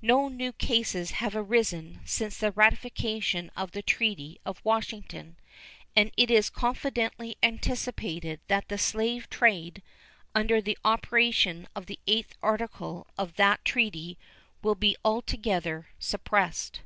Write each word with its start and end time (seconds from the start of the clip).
No 0.00 0.28
new 0.30 0.54
cases 0.54 1.10
have 1.10 1.36
arisen 1.36 2.00
since 2.06 2.38
the 2.38 2.50
ratification 2.50 3.50
of 3.54 3.72
the 3.72 3.82
treaty 3.82 4.40
of 4.42 4.64
Washington, 4.64 5.36
and 5.94 6.10
it 6.16 6.30
is 6.30 6.48
confidently 6.48 7.36
anticipated 7.42 8.40
that 8.48 8.68
the 8.70 8.78
slave 8.78 9.28
trade, 9.28 9.82
under 10.34 10.62
the 10.62 10.78
operation 10.82 11.68
of 11.76 11.84
the 11.84 11.98
eighth 12.06 12.34
article 12.42 13.06
of 13.18 13.34
that 13.34 13.66
treaty, 13.66 14.16
will 14.62 14.74
be 14.76 14.96
altogether 15.04 15.88
suppressed. 15.98 16.80